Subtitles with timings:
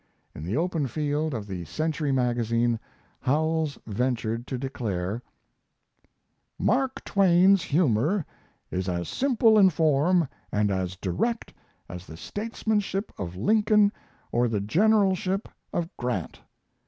[0.33, 2.79] In the open field of the Century Magazine
[3.19, 5.21] Howells ventured to declare:
[6.57, 8.25] Mark Twain's humor
[8.71, 11.53] is as simple in form and as direct
[11.87, 13.91] as the statesmanship of Lincoln
[14.31, 16.41] or the generalship of Grant.